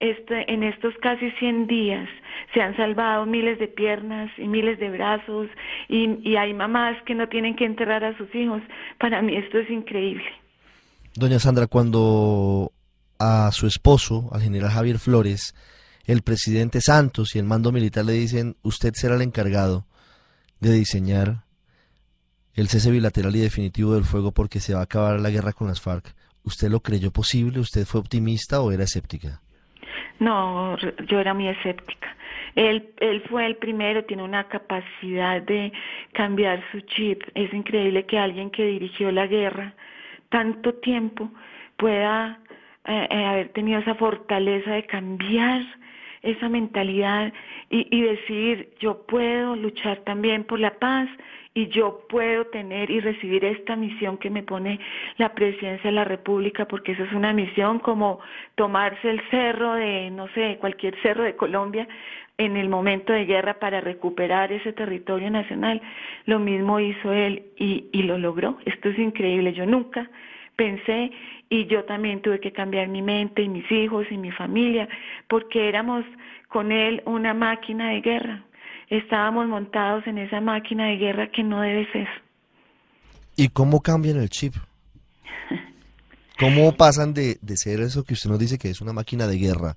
este, 0.00 0.52
en 0.52 0.64
estos 0.64 0.94
casi 1.00 1.30
100 1.32 1.66
días 1.66 2.08
se 2.52 2.60
han 2.60 2.76
salvado 2.76 3.24
miles 3.24 3.58
de 3.58 3.68
piernas 3.68 4.30
y 4.36 4.48
miles 4.48 4.78
de 4.80 4.90
brazos 4.90 5.48
y, 5.88 6.18
y 6.28 6.36
hay 6.36 6.52
mamás 6.54 7.00
que 7.04 7.14
no 7.14 7.28
tienen 7.28 7.54
que 7.54 7.64
enterrar 7.64 8.02
a 8.02 8.16
sus 8.16 8.34
hijos. 8.34 8.62
Para 8.98 9.22
mí 9.22 9.36
esto 9.36 9.58
es 9.58 9.70
increíble. 9.70 10.24
Doña 11.14 11.38
Sandra, 11.38 11.66
cuando 11.66 12.72
a 13.18 13.50
su 13.52 13.66
esposo, 13.66 14.28
al 14.32 14.42
general 14.42 14.70
Javier 14.70 14.98
Flores, 14.98 15.54
el 16.06 16.22
presidente 16.22 16.80
Santos 16.80 17.36
y 17.36 17.38
el 17.38 17.44
mando 17.44 17.70
militar 17.70 18.04
le 18.04 18.14
dicen, 18.14 18.56
usted 18.62 18.92
será 18.94 19.14
el 19.14 19.22
encargado 19.22 19.86
de 20.58 20.72
diseñar 20.72 21.44
el 22.54 22.68
cese 22.68 22.90
bilateral 22.90 23.34
y 23.36 23.40
definitivo 23.40 23.94
del 23.94 24.04
fuego 24.04 24.32
porque 24.32 24.60
se 24.60 24.74
va 24.74 24.80
a 24.80 24.84
acabar 24.84 25.20
la 25.20 25.30
guerra 25.30 25.52
con 25.52 25.68
las 25.68 25.80
FARC. 25.80 26.14
¿Usted 26.44 26.68
lo 26.70 26.80
creyó 26.80 27.10
posible? 27.10 27.60
¿Usted 27.60 27.84
fue 27.84 28.00
optimista 28.00 28.60
o 28.60 28.72
era 28.72 28.84
escéptica? 28.84 29.40
No, 30.18 30.76
yo 31.08 31.18
era 31.18 31.34
muy 31.34 31.48
escéptica. 31.48 32.16
Él, 32.54 32.90
él 32.98 33.22
fue 33.30 33.46
el 33.46 33.56
primero, 33.56 34.04
tiene 34.04 34.22
una 34.22 34.48
capacidad 34.48 35.40
de 35.40 35.72
cambiar 36.12 36.62
su 36.70 36.80
chip. 36.80 37.22
Es 37.34 37.52
increíble 37.54 38.04
que 38.04 38.18
alguien 38.18 38.50
que 38.50 38.64
dirigió 38.64 39.10
la 39.10 39.26
guerra 39.26 39.74
tanto 40.28 40.74
tiempo 40.74 41.30
pueda 41.76 42.40
eh, 42.84 43.08
eh, 43.10 43.24
haber 43.24 43.48
tenido 43.50 43.80
esa 43.80 43.94
fortaleza 43.94 44.72
de 44.72 44.86
cambiar 44.86 45.62
esa 46.22 46.48
mentalidad 46.48 47.32
y, 47.70 47.86
y 47.90 48.02
decir 48.02 48.70
yo 48.80 49.06
puedo 49.06 49.56
luchar 49.56 49.98
también 49.98 50.44
por 50.44 50.60
la 50.60 50.78
paz 50.78 51.08
y 51.54 51.68
yo 51.68 52.06
puedo 52.08 52.46
tener 52.46 52.90
y 52.90 53.00
recibir 53.00 53.44
esta 53.44 53.76
misión 53.76 54.16
que 54.16 54.30
me 54.30 54.42
pone 54.42 54.80
la 55.18 55.34
presidencia 55.34 55.90
de 55.90 55.96
la 55.96 56.04
República, 56.04 56.66
porque 56.66 56.92
eso 56.92 57.04
es 57.04 57.12
una 57.12 57.32
misión 57.32 57.78
como 57.78 58.20
tomarse 58.54 59.10
el 59.10 59.20
cerro 59.30 59.74
de, 59.74 60.10
no 60.10 60.28
sé, 60.28 60.56
cualquier 60.60 60.94
cerro 61.02 61.24
de 61.24 61.36
Colombia 61.36 61.86
en 62.38 62.56
el 62.56 62.70
momento 62.70 63.12
de 63.12 63.26
guerra 63.26 63.58
para 63.58 63.82
recuperar 63.82 64.50
ese 64.50 64.72
territorio 64.72 65.30
nacional. 65.30 65.82
Lo 66.24 66.38
mismo 66.38 66.80
hizo 66.80 67.12
él 67.12 67.44
y 67.56 68.02
lo 68.02 68.16
logró. 68.16 68.58
Esto 68.64 68.88
es 68.88 68.98
increíble. 68.98 69.52
Yo 69.52 69.66
nunca 69.66 70.08
pensé 70.56 71.10
y 71.52 71.66
yo 71.66 71.84
también 71.84 72.22
tuve 72.22 72.40
que 72.40 72.52
cambiar 72.52 72.88
mi 72.88 73.02
mente 73.02 73.42
y 73.42 73.48
mis 73.48 73.70
hijos 73.70 74.06
y 74.10 74.16
mi 74.16 74.30
familia 74.30 74.88
porque 75.28 75.68
éramos 75.68 76.04
con 76.48 76.72
él 76.72 77.02
una 77.06 77.34
máquina 77.34 77.90
de 77.90 78.00
guerra 78.00 78.44
estábamos 78.98 79.48
montados 79.48 80.06
en 80.06 80.18
esa 80.18 80.40
máquina 80.40 80.88
de 80.88 80.96
guerra 80.96 81.30
que 81.30 81.42
no 81.42 81.60
debe 81.62 81.90
ser. 81.92 82.08
¿Y 83.36 83.48
cómo 83.48 83.80
cambian 83.80 84.18
el 84.18 84.28
chip? 84.28 84.54
¿Cómo 86.38 86.72
pasan 86.76 87.14
de, 87.14 87.38
de 87.40 87.56
ser 87.56 87.80
eso 87.80 88.04
que 88.04 88.14
usted 88.14 88.28
nos 88.28 88.38
dice 88.38 88.58
que 88.58 88.68
es 88.68 88.80
una 88.80 88.92
máquina 88.92 89.26
de 89.26 89.38
guerra, 89.38 89.76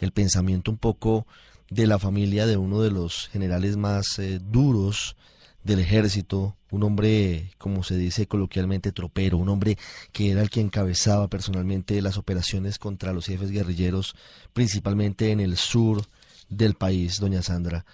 el 0.00 0.12
pensamiento 0.12 0.70
un 0.70 0.76
poco 0.76 1.26
de 1.70 1.86
la 1.86 1.98
familia 1.98 2.46
de 2.46 2.56
uno 2.56 2.82
de 2.82 2.90
los 2.90 3.28
generales 3.28 3.76
más 3.76 4.18
eh, 4.18 4.38
duros 4.42 5.16
del 5.64 5.80
ejército, 5.80 6.56
un 6.70 6.82
hombre, 6.82 7.50
como 7.58 7.82
se 7.82 7.96
dice 7.96 8.26
coloquialmente, 8.26 8.92
tropero, 8.92 9.38
un 9.38 9.48
hombre 9.48 9.76
que 10.12 10.30
era 10.30 10.42
el 10.42 10.50
que 10.50 10.60
encabezaba 10.60 11.28
personalmente 11.28 12.00
las 12.02 12.18
operaciones 12.18 12.78
contra 12.78 13.12
los 13.12 13.26
jefes 13.26 13.50
guerrilleros, 13.50 14.14
principalmente 14.52 15.32
en 15.32 15.40
el 15.40 15.56
sur 15.56 16.02
del 16.48 16.74
país, 16.74 17.18
doña 17.18 17.42
Sandra 17.42 17.84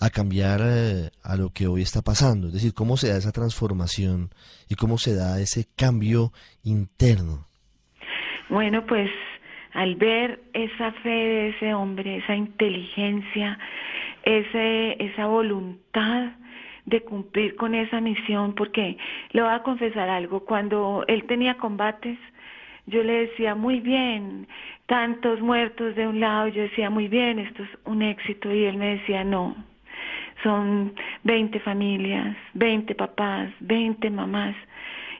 a 0.00 0.10
cambiar 0.10 0.60
eh, 0.64 1.10
a 1.22 1.36
lo 1.36 1.50
que 1.50 1.68
hoy 1.68 1.82
está 1.82 2.02
pasando, 2.02 2.48
es 2.48 2.54
decir, 2.54 2.74
cómo 2.74 2.96
se 2.96 3.08
da 3.08 3.18
esa 3.18 3.30
transformación 3.30 4.30
y 4.68 4.74
cómo 4.74 4.98
se 4.98 5.14
da 5.14 5.38
ese 5.38 5.66
cambio 5.76 6.32
interno. 6.64 7.46
Bueno, 8.48 8.84
pues 8.84 9.08
al 9.74 9.94
ver 9.94 10.42
esa 10.54 10.90
fe 11.04 11.08
de 11.08 11.48
ese 11.50 11.72
hombre, 11.72 12.16
esa 12.16 12.34
inteligencia, 12.34 13.56
ese, 14.24 14.96
esa 15.04 15.26
voluntad 15.26 16.32
de 16.86 17.02
cumplir 17.02 17.56
con 17.56 17.74
esa 17.74 18.00
misión, 18.00 18.54
porque 18.54 18.96
le 19.30 19.42
voy 19.42 19.52
a 19.52 19.62
confesar 19.62 20.08
algo, 20.08 20.40
cuando 20.40 21.04
él 21.08 21.24
tenía 21.24 21.56
combates, 21.56 22.18
yo 22.86 23.02
le 23.02 23.26
decía, 23.26 23.54
muy 23.54 23.80
bien, 23.80 24.48
tantos 24.86 25.40
muertos 25.40 25.94
de 25.94 26.06
un 26.06 26.20
lado, 26.20 26.48
yo 26.48 26.62
decía, 26.62 26.90
muy 26.90 27.08
bien, 27.08 27.38
esto 27.38 27.62
es 27.62 27.70
un 27.84 28.02
éxito, 28.02 28.52
y 28.52 28.64
él 28.64 28.76
me 28.76 28.96
decía, 28.96 29.22
no, 29.22 29.54
son 30.42 30.94
20 31.22 31.60
familias, 31.60 32.36
20 32.54 32.94
papás, 32.94 33.50
20 33.60 34.10
mamás. 34.10 34.56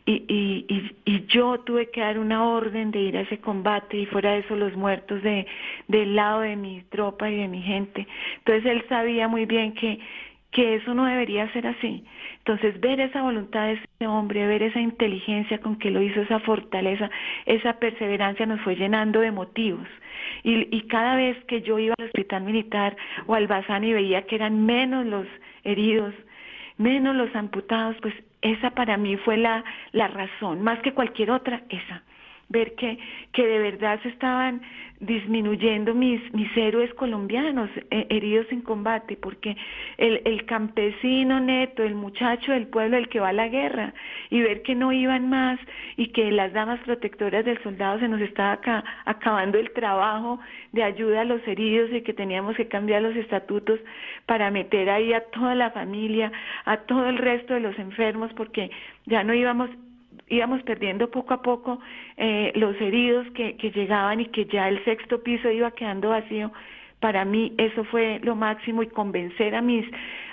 Y, 0.04 0.24
y, 0.28 0.96
y, 1.04 1.26
yo 1.26 1.60
tuve 1.60 1.90
que 1.90 2.00
dar 2.00 2.18
una 2.18 2.44
orden 2.44 2.90
de 2.90 2.98
ir 2.98 3.16
a 3.16 3.20
ese 3.20 3.38
combate 3.38 3.98
y 3.98 4.06
fuera 4.06 4.32
de 4.32 4.40
eso 4.40 4.56
los 4.56 4.74
muertos 4.74 5.22
de, 5.22 5.46
del 5.86 6.16
lado 6.16 6.40
de 6.40 6.56
mi 6.56 6.82
tropa 6.90 7.30
y 7.30 7.36
de 7.36 7.46
mi 7.46 7.62
gente. 7.62 8.08
Entonces 8.38 8.66
él 8.66 8.84
sabía 8.88 9.28
muy 9.28 9.46
bien 9.46 9.74
que, 9.74 10.00
que 10.52 10.74
eso 10.76 10.94
no 10.94 11.06
debería 11.06 11.50
ser 11.52 11.66
así. 11.66 12.04
Entonces 12.38 12.78
ver 12.80 13.00
esa 13.00 13.22
voluntad 13.22 13.66
de 13.66 13.72
ese 13.72 14.06
hombre, 14.06 14.46
ver 14.46 14.62
esa 14.62 14.80
inteligencia 14.80 15.58
con 15.58 15.76
que 15.76 15.90
lo 15.90 16.02
hizo, 16.02 16.20
esa 16.20 16.40
fortaleza, 16.40 17.10
esa 17.46 17.74
perseverancia 17.78 18.46
nos 18.46 18.60
fue 18.60 18.76
llenando 18.76 19.20
de 19.20 19.32
motivos. 19.32 19.88
Y, 20.44 20.68
y 20.74 20.82
cada 20.82 21.16
vez 21.16 21.42
que 21.46 21.62
yo 21.62 21.78
iba 21.78 21.94
al 21.98 22.06
hospital 22.06 22.42
militar 22.42 22.96
o 23.26 23.34
al 23.34 23.46
Bazán 23.46 23.84
y 23.84 23.92
veía 23.92 24.22
que 24.22 24.36
eran 24.36 24.64
menos 24.66 25.06
los 25.06 25.26
heridos, 25.64 26.14
menos 26.76 27.16
los 27.16 27.34
amputados, 27.34 27.96
pues 28.02 28.14
esa 28.42 28.70
para 28.70 28.96
mí 28.96 29.16
fue 29.16 29.36
la, 29.38 29.64
la 29.92 30.08
razón, 30.08 30.62
más 30.62 30.78
que 30.80 30.92
cualquier 30.92 31.30
otra, 31.30 31.62
esa 31.70 32.02
ver 32.52 32.74
que, 32.74 32.98
que 33.32 33.46
de 33.46 33.58
verdad 33.58 34.00
se 34.02 34.10
estaban 34.10 34.62
disminuyendo 35.02 35.94
mis, 35.94 36.20
mis 36.32 36.56
héroes 36.56 36.94
colombianos 36.94 37.68
eh, 37.90 38.06
heridos 38.08 38.46
en 38.52 38.60
combate, 38.60 39.16
porque 39.16 39.56
el, 39.98 40.22
el 40.24 40.46
campesino 40.46 41.40
neto, 41.40 41.82
el 41.82 41.96
muchacho 41.96 42.52
del 42.52 42.68
pueblo, 42.68 42.96
el 42.96 43.08
que 43.08 43.18
va 43.18 43.30
a 43.30 43.32
la 43.32 43.48
guerra, 43.48 43.94
y 44.30 44.40
ver 44.40 44.62
que 44.62 44.76
no 44.76 44.92
iban 44.92 45.28
más 45.28 45.58
y 45.96 46.08
que 46.08 46.30
las 46.30 46.52
damas 46.52 46.78
protectoras 46.80 47.44
del 47.44 47.60
soldado 47.64 47.98
se 47.98 48.06
nos 48.06 48.20
estaba 48.20 48.60
acabando 49.04 49.58
el 49.58 49.72
trabajo 49.72 50.38
de 50.70 50.84
ayuda 50.84 51.22
a 51.22 51.24
los 51.24 51.46
heridos 51.48 51.90
y 51.92 52.02
que 52.02 52.14
teníamos 52.14 52.56
que 52.56 52.68
cambiar 52.68 53.02
los 53.02 53.16
estatutos 53.16 53.80
para 54.26 54.52
meter 54.52 54.88
ahí 54.88 55.12
a 55.12 55.22
toda 55.30 55.56
la 55.56 55.72
familia, 55.72 56.30
a 56.64 56.76
todo 56.76 57.08
el 57.08 57.18
resto 57.18 57.54
de 57.54 57.60
los 57.60 57.76
enfermos, 57.76 58.32
porque 58.34 58.70
ya 59.06 59.24
no 59.24 59.34
íbamos 59.34 59.68
íbamos 60.28 60.62
perdiendo 60.62 61.10
poco 61.10 61.34
a 61.34 61.42
poco 61.42 61.80
eh, 62.16 62.52
los 62.54 62.80
heridos 62.80 63.26
que, 63.34 63.56
que 63.56 63.70
llegaban 63.70 64.20
y 64.20 64.26
que 64.26 64.46
ya 64.46 64.68
el 64.68 64.82
sexto 64.84 65.22
piso 65.22 65.50
iba 65.50 65.70
quedando 65.72 66.10
vacío. 66.10 66.52
Para 67.00 67.24
mí 67.24 67.52
eso 67.58 67.84
fue 67.84 68.20
lo 68.22 68.36
máximo 68.36 68.82
y 68.82 68.86
convencer 68.86 69.54
a 69.54 69.62
mis 69.62 69.84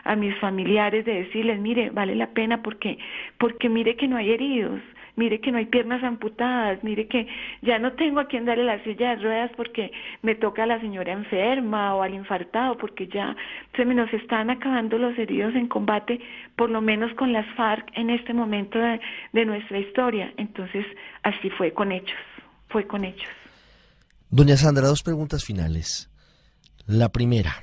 a 0.04 0.16
mis 0.16 0.36
familiares 0.38 1.04
de 1.06 1.24
decirles, 1.24 1.60
mire, 1.60 1.90
vale 1.90 2.16
la 2.16 2.28
pena 2.28 2.62
porque 2.62 2.98
porque 3.38 3.70
mire 3.70 3.96
que 3.96 4.08
no 4.08 4.18
hay 4.18 4.32
heridos, 4.32 4.82
mire 5.20 5.42
que 5.42 5.52
no 5.52 5.58
hay 5.58 5.66
piernas 5.66 6.02
amputadas, 6.04 6.82
mire 6.82 7.08
que 7.08 7.28
ya 7.62 7.78
no 7.78 7.92
tengo 7.94 8.22
a 8.22 8.28
quien 8.28 8.46
darle 8.46 8.64
la 8.64 8.82
silla 8.86 9.10
de 9.10 9.16
ruedas 9.18 9.52
porque 9.58 9.92
me 10.22 10.34
toca 10.34 10.64
a 10.64 10.66
la 10.66 10.80
señora 10.80 11.12
enferma 11.12 11.94
o 11.94 12.02
al 12.02 12.14
infartado, 12.14 12.78
porque 12.78 13.08
ya 13.08 13.36
se 13.76 13.84
me 13.84 13.94
nos 13.94 14.12
están 14.14 14.50
acabando 14.50 14.98
los 14.98 15.18
heridos 15.20 15.54
en 15.56 15.68
combate, 15.68 16.22
por 16.56 16.70
lo 16.70 16.82
menos 16.82 17.14
con 17.16 17.34
las 17.34 17.46
FARC 17.56 17.86
en 17.96 18.10
este 18.10 18.34
momento 18.34 18.80
de, 18.80 19.02
de 19.34 19.46
nuestra 19.46 19.78
historia. 19.78 20.34
Entonces, 20.38 20.86
así 21.24 21.50
fue 21.52 21.74
con 21.74 21.92
hechos, 21.92 22.18
fue 22.70 22.88
con 22.88 23.04
hechos. 23.04 23.30
Doña 24.30 24.56
Sandra, 24.56 24.88
dos 24.88 25.04
preguntas 25.04 25.44
finales. 25.44 26.10
La 26.88 27.10
primera, 27.10 27.62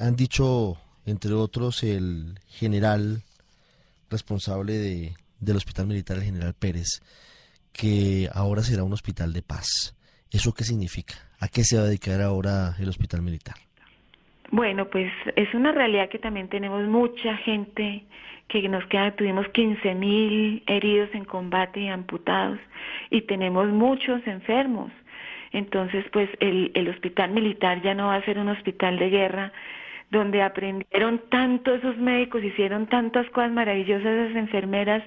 han 0.00 0.16
dicho, 0.16 0.76
entre 1.06 1.34
otros, 1.34 1.84
el 1.84 2.38
general 2.48 3.22
responsable 4.10 4.72
de 4.72 5.14
del 5.40 5.56
Hospital 5.56 5.86
Militar 5.86 6.18
el 6.18 6.24
General 6.24 6.54
Pérez, 6.54 7.02
que 7.72 8.28
ahora 8.32 8.62
será 8.62 8.84
un 8.84 8.92
hospital 8.92 9.32
de 9.32 9.42
paz. 9.42 9.96
¿Eso 10.30 10.52
qué 10.52 10.64
significa? 10.64 11.14
¿A 11.40 11.48
qué 11.48 11.64
se 11.64 11.76
va 11.76 11.82
a 11.82 11.86
dedicar 11.86 12.20
ahora 12.20 12.74
el 12.78 12.88
Hospital 12.88 13.22
Militar? 13.22 13.56
Bueno, 14.52 14.88
pues 14.88 15.10
es 15.36 15.52
una 15.54 15.72
realidad 15.72 16.08
que 16.08 16.18
también 16.18 16.48
tenemos 16.48 16.86
mucha 16.86 17.36
gente 17.38 18.04
que 18.48 18.68
nos 18.68 18.84
queda, 18.86 19.12
tuvimos 19.12 19.46
15 19.48 19.94
mil 19.94 20.62
heridos 20.66 21.08
en 21.14 21.24
combate 21.24 21.80
y 21.80 21.88
amputados 21.88 22.58
y 23.10 23.22
tenemos 23.22 23.68
muchos 23.68 24.26
enfermos. 24.26 24.90
Entonces, 25.52 26.04
pues 26.12 26.28
el, 26.40 26.72
el 26.74 26.88
hospital 26.88 27.30
militar 27.30 27.80
ya 27.82 27.94
no 27.94 28.08
va 28.08 28.16
a 28.16 28.24
ser 28.24 28.38
un 28.38 28.48
hospital 28.48 28.98
de 28.98 29.10
guerra, 29.10 29.52
donde 30.10 30.42
aprendieron 30.42 31.20
tanto 31.30 31.74
esos 31.74 31.96
médicos, 31.96 32.42
hicieron 32.42 32.86
tantas 32.86 33.28
cosas 33.30 33.52
maravillosas 33.52 34.06
esas 34.06 34.36
enfermeras, 34.36 35.02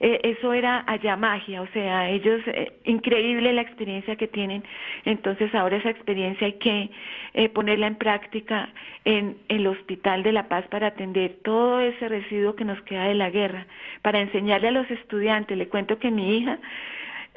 eh, 0.00 0.20
eso 0.24 0.52
era 0.52 0.82
allá 0.88 1.16
magia, 1.16 1.62
o 1.62 1.68
sea, 1.68 2.10
ellos, 2.10 2.40
eh, 2.46 2.72
increíble 2.84 3.52
la 3.52 3.62
experiencia 3.62 4.16
que 4.16 4.26
tienen, 4.26 4.64
entonces 5.04 5.54
ahora 5.54 5.76
esa 5.76 5.90
experiencia 5.90 6.48
hay 6.48 6.54
que 6.54 6.90
eh, 7.34 7.48
ponerla 7.50 7.86
en 7.86 7.94
práctica 7.94 8.68
en, 9.04 9.36
en 9.48 9.60
el 9.60 9.66
Hospital 9.68 10.24
de 10.24 10.32
la 10.32 10.48
Paz 10.48 10.66
para 10.68 10.88
atender 10.88 11.36
todo 11.44 11.80
ese 11.80 12.08
residuo 12.08 12.56
que 12.56 12.64
nos 12.64 12.82
queda 12.82 13.04
de 13.04 13.14
la 13.14 13.30
guerra, 13.30 13.66
para 14.02 14.20
enseñarle 14.20 14.68
a 14.68 14.72
los 14.72 14.90
estudiantes, 14.90 15.56
le 15.56 15.68
cuento 15.68 16.00
que 16.00 16.10
mi 16.10 16.38
hija, 16.38 16.58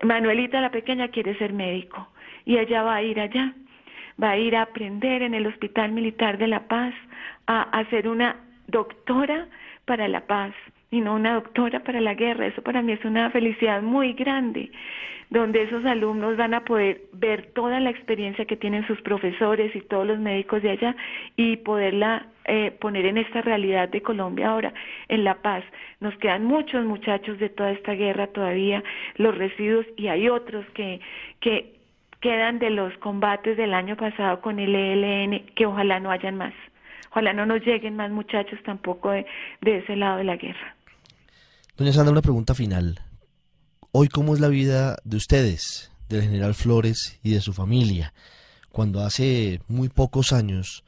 Manuelita 0.01 0.59
la 0.59 0.71
pequeña 0.71 1.09
quiere 1.09 1.38
ser 1.38 1.53
médico 1.53 2.07
y 2.45 2.57
ella 2.57 2.81
va 2.81 2.95
a 2.95 3.03
ir 3.03 3.19
allá 3.19 3.53
va 4.22 4.31
a 4.31 4.38
ir 4.38 4.55
a 4.55 4.63
aprender 4.63 5.22
en 5.22 5.34
el 5.34 5.48
Hospital 5.48 5.91
Militar 5.91 6.38
de 6.38 6.48
La 6.48 6.67
Paz 6.67 6.93
a, 7.48 7.84
ser 7.89 8.07
una 8.07 8.38
doctora 8.67 9.48
para 9.86 10.07
la 10.07 10.22
paz 10.22 10.53
y 10.89 11.01
no 11.01 11.15
una 11.15 11.36
doctora 11.36 11.81
para 11.81 12.01
la 12.01 12.15
guerra. 12.15 12.48
Eso 12.48 12.62
para 12.62 12.81
mí 12.81 12.93
es 12.93 13.05
una 13.05 13.29
felicidad 13.29 13.81
muy 13.81 14.13
grande, 14.13 14.72
donde 15.29 15.63
esos 15.63 15.86
alumnos 15.86 16.38
van 16.38 16.53
a 16.53 16.63
poder 16.63 17.01
ver 17.13 17.51
toda 17.53 17.79
la 17.79 17.89
experiencia 17.89 18.45
que 18.45 18.57
tienen 18.57 18.88
sus 18.88 19.01
profesores 19.01 19.75
y 19.75 19.81
todos 19.81 20.07
los 20.07 20.19
médicos 20.19 20.63
de 20.63 20.72
allá 20.72 20.95
y 21.36 21.57
poderla 21.57 22.27
eh, 22.45 22.72
poner 22.79 23.05
en 23.05 23.17
esta 23.17 23.41
realidad 23.41 23.89
de 23.89 24.01
Colombia 24.01 24.50
ahora, 24.50 24.74
en 25.07 25.24
La 25.24 25.36
Paz. 25.41 25.63
Nos 26.00 26.15
quedan 26.17 26.45
muchos 26.45 26.86
muchachos 26.86 27.38
de 27.39 27.50
toda 27.50 27.72
esta 27.72 27.93
guerra 27.93 28.27
todavía, 28.27 28.84
los 29.17 29.38
residuos, 29.38 29.86
y 29.98 30.07
hay 30.07 30.29
otros 30.29 30.65
que, 30.74 31.00
que 31.41 31.75
quedan 32.25 32.58
de 32.58 32.72
los 32.72 32.91
combates 32.98 33.55
del 33.55 33.75
año 33.75 33.96
pasado 33.96 34.41
con 34.41 34.58
el 34.58 34.74
ELN, 34.74 35.46
que 35.55 35.67
ojalá 35.67 36.00
no 36.00 36.10
hayan 36.10 36.36
más. 36.36 36.53
Ojalá 37.12 37.34
no 37.34 37.46
nos 37.46 37.62
lleguen 37.63 37.96
más 37.96 38.10
muchachos 38.10 38.58
tampoco 38.65 39.12
de, 39.12 39.27
de 39.62 39.77
ese 39.77 39.96
lado 39.96 40.17
de 40.17 40.24
la 40.24 40.36
guerra. 40.36 40.75
Doña 41.77 41.94
Sandra, 41.94 42.12
una 42.12 42.24
pregunta 42.24 42.55
final. 42.55 43.00
Hoy, 43.91 44.08
¿cómo 44.08 44.34
es 44.34 44.39
la 44.39 44.48
vida 44.48 44.98
de 45.03 45.17
ustedes, 45.17 45.91
del 46.10 46.24
general 46.24 46.55
Flores 46.55 47.20
y 47.22 47.32
de 47.32 47.41
su 47.41 47.53
familia? 47.53 48.12
Cuando 48.72 49.01
hace 49.01 49.62
muy 49.67 49.89
pocos 49.89 50.34
años 50.34 50.84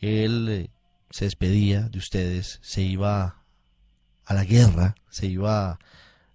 él 0.00 0.48
eh, 0.48 0.70
se 1.10 1.26
despedía 1.26 1.90
de 1.90 1.98
ustedes, 1.98 2.58
se 2.62 2.80
iba 2.80 3.42
a 4.24 4.34
la 4.34 4.44
guerra, 4.44 4.94
se 5.10 5.26
iba 5.26 5.78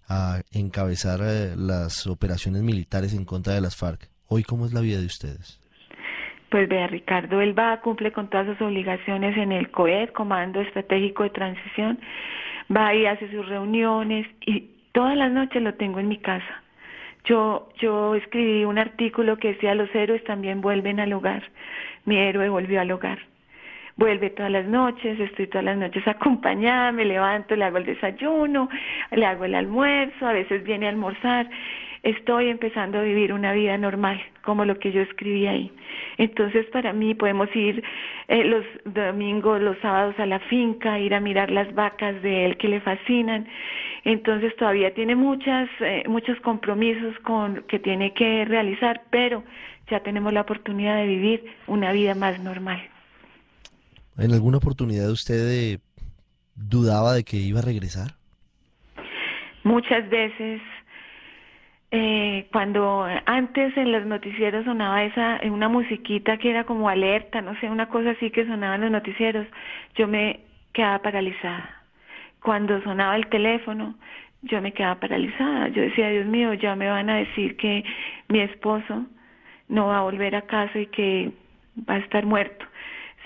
a 0.06 0.40
encabezar 0.52 1.20
eh, 1.24 1.56
las 1.56 2.06
operaciones 2.06 2.62
militares 2.62 3.12
en 3.12 3.24
contra 3.24 3.54
de 3.54 3.60
las 3.60 3.74
FARC. 3.74 4.08
Hoy, 4.28 4.42
¿cómo 4.42 4.66
es 4.66 4.72
la 4.72 4.80
vida 4.80 4.98
de 4.98 5.06
ustedes? 5.06 5.60
Pues 6.50 6.68
vea, 6.68 6.86
Ricardo, 6.86 7.40
él 7.40 7.58
va, 7.58 7.80
cumple 7.80 8.12
con 8.12 8.28
todas 8.28 8.46
sus 8.46 8.60
obligaciones 8.60 9.36
en 9.36 9.52
el 9.52 9.70
COED, 9.70 10.10
Comando 10.10 10.60
Estratégico 10.60 11.22
de 11.22 11.30
Transición, 11.30 11.98
va 12.74 12.94
y 12.94 13.06
hace 13.06 13.30
sus 13.30 13.48
reuniones 13.48 14.26
y 14.40 14.70
todas 14.92 15.16
las 15.16 15.30
noches 15.30 15.62
lo 15.62 15.74
tengo 15.74 16.00
en 16.00 16.08
mi 16.08 16.18
casa. 16.18 16.62
Yo, 17.24 17.68
yo 17.80 18.14
escribí 18.14 18.64
un 18.64 18.78
artículo 18.78 19.36
que 19.36 19.48
decía 19.48 19.74
los 19.74 19.92
héroes 19.94 20.22
también 20.24 20.60
vuelven 20.60 21.00
al 21.00 21.12
hogar. 21.12 21.42
Mi 22.04 22.16
héroe 22.16 22.48
volvió 22.48 22.80
al 22.80 22.90
hogar. 22.92 23.18
Vuelve 23.96 24.30
todas 24.30 24.52
las 24.52 24.66
noches, 24.66 25.18
estoy 25.18 25.48
todas 25.48 25.64
las 25.64 25.76
noches 25.76 26.06
acompañada, 26.08 26.92
me 26.92 27.04
levanto, 27.04 27.56
le 27.56 27.64
hago 27.64 27.78
el 27.78 27.86
desayuno, 27.86 28.68
le 29.10 29.26
hago 29.26 29.44
el 29.44 29.54
almuerzo, 29.54 30.26
a 30.26 30.32
veces 30.32 30.62
viene 30.62 30.86
a 30.86 30.90
almorzar 30.90 31.48
estoy 32.06 32.48
empezando 32.48 32.98
a 32.98 33.02
vivir 33.02 33.32
una 33.32 33.52
vida 33.52 33.76
normal, 33.76 34.20
como 34.42 34.64
lo 34.64 34.78
que 34.78 34.92
yo 34.92 35.00
escribí 35.00 35.46
ahí. 35.46 35.72
Entonces, 36.18 36.64
para 36.66 36.92
mí 36.92 37.14
podemos 37.14 37.48
ir 37.54 37.82
eh, 38.28 38.44
los 38.44 38.64
domingos, 38.84 39.60
los 39.60 39.76
sábados 39.78 40.14
a 40.18 40.26
la 40.26 40.38
finca, 40.38 40.98
ir 41.00 41.14
a 41.14 41.20
mirar 41.20 41.50
las 41.50 41.74
vacas 41.74 42.22
de 42.22 42.46
él 42.46 42.56
que 42.58 42.68
le 42.68 42.80
fascinan. 42.80 43.48
Entonces, 44.04 44.54
todavía 44.56 44.94
tiene 44.94 45.16
muchas, 45.16 45.68
eh, 45.80 46.04
muchos 46.06 46.38
compromisos 46.40 47.18
con, 47.24 47.64
que 47.64 47.80
tiene 47.80 48.14
que 48.14 48.44
realizar, 48.44 49.02
pero 49.10 49.42
ya 49.90 50.00
tenemos 50.00 50.32
la 50.32 50.42
oportunidad 50.42 50.96
de 50.96 51.06
vivir 51.06 51.44
una 51.66 51.90
vida 51.90 52.14
más 52.14 52.38
normal. 52.38 52.80
¿En 54.16 54.32
alguna 54.32 54.58
oportunidad 54.58 55.10
usted 55.10 55.74
eh, 55.74 55.78
dudaba 56.54 57.14
de 57.14 57.24
que 57.24 57.36
iba 57.36 57.58
a 57.58 57.62
regresar? 57.62 58.12
Muchas 59.64 60.08
veces 60.08 60.62
eh, 61.92 62.48
cuando 62.52 63.06
antes 63.26 63.76
en 63.76 63.92
los 63.92 64.04
noticieros 64.06 64.64
sonaba 64.64 65.04
esa 65.04 65.40
una 65.44 65.68
musiquita 65.68 66.36
que 66.36 66.50
era 66.50 66.64
como 66.64 66.88
alerta, 66.88 67.40
no 67.40 67.58
sé, 67.60 67.70
una 67.70 67.88
cosa 67.88 68.10
así 68.10 68.30
que 68.30 68.46
sonaba 68.46 68.74
en 68.74 68.82
los 68.82 68.90
noticieros, 68.90 69.46
yo 69.94 70.08
me 70.08 70.40
quedaba 70.72 70.98
paralizada. 71.00 71.82
Cuando 72.42 72.82
sonaba 72.82 73.16
el 73.16 73.28
teléfono, 73.28 73.94
yo 74.42 74.60
me 74.60 74.72
quedaba 74.72 75.00
paralizada. 75.00 75.68
Yo 75.68 75.82
decía, 75.82 76.10
Dios 76.10 76.26
mío, 76.26 76.54
ya 76.54 76.74
me 76.76 76.88
van 76.88 77.10
a 77.10 77.16
decir 77.16 77.56
que 77.56 77.84
mi 78.28 78.40
esposo 78.40 79.06
no 79.68 79.88
va 79.88 79.98
a 79.98 80.02
volver 80.02 80.34
a 80.36 80.42
casa 80.42 80.78
y 80.78 80.86
que 80.86 81.32
va 81.88 81.94
a 81.94 81.98
estar 81.98 82.24
muerto. 82.26 82.64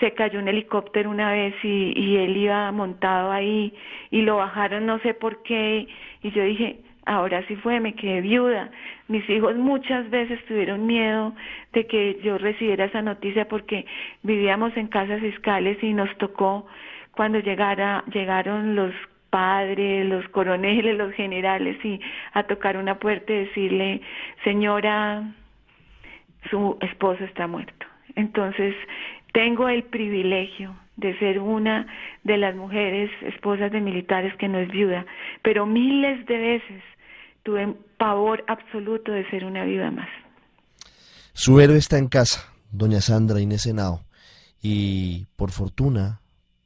Se 0.00 0.12
cayó 0.14 0.38
un 0.38 0.48
helicóptero 0.48 1.10
una 1.10 1.32
vez 1.32 1.54
y, 1.62 1.92
y 1.94 2.16
él 2.16 2.36
iba 2.36 2.70
montado 2.72 3.30
ahí 3.30 3.74
y 4.10 4.22
lo 4.22 4.36
bajaron 4.36 4.86
no 4.86 4.98
sé 5.00 5.12
por 5.12 5.42
qué 5.42 5.86
y 6.22 6.30
yo 6.30 6.42
dije, 6.42 6.78
ahora 7.10 7.44
sí 7.48 7.56
fue, 7.56 7.80
me 7.80 7.94
quedé 7.94 8.20
viuda. 8.20 8.70
Mis 9.08 9.28
hijos 9.28 9.56
muchas 9.56 10.08
veces 10.10 10.38
tuvieron 10.46 10.86
miedo 10.86 11.34
de 11.72 11.84
que 11.86 12.20
yo 12.22 12.38
recibiera 12.38 12.84
esa 12.84 13.02
noticia 13.02 13.48
porque 13.48 13.84
vivíamos 14.22 14.76
en 14.76 14.86
casas 14.86 15.20
fiscales 15.20 15.82
y 15.82 15.92
nos 15.92 16.16
tocó 16.18 16.66
cuando 17.10 17.40
llegara, 17.40 18.04
llegaron 18.12 18.76
los 18.76 18.94
padres, 19.28 20.06
los 20.06 20.26
coroneles, 20.28 20.96
los 20.96 21.12
generales 21.14 21.84
y 21.84 22.00
a 22.32 22.44
tocar 22.44 22.76
una 22.76 23.00
puerta 23.00 23.32
y 23.32 23.46
decirle, 23.46 24.00
señora, 24.44 25.24
su 26.48 26.78
esposo 26.80 27.24
está 27.24 27.48
muerto. 27.48 27.86
Entonces, 28.14 28.74
tengo 29.32 29.68
el 29.68 29.82
privilegio 29.82 30.76
de 30.96 31.18
ser 31.18 31.40
una 31.40 31.86
de 32.22 32.36
las 32.36 32.54
mujeres 32.54 33.10
esposas 33.22 33.72
de 33.72 33.80
militares 33.80 34.32
que 34.36 34.46
no 34.46 34.58
es 34.58 34.68
viuda, 34.68 35.04
pero 35.42 35.66
miles 35.66 36.24
de 36.26 36.38
veces 36.38 36.82
tuve 37.42 37.74
pavor 37.98 38.44
absoluto 38.48 39.12
de 39.12 39.28
ser 39.30 39.44
una 39.44 39.64
vida 39.64 39.90
más. 39.90 40.08
Su 41.32 41.60
héroe 41.60 41.78
está 41.78 41.98
en 41.98 42.08
casa, 42.08 42.52
doña 42.70 43.00
Sandra 43.00 43.40
Inés 43.40 43.62
Senao, 43.62 44.02
y 44.62 45.26
por 45.36 45.50
fortuna, 45.50 46.20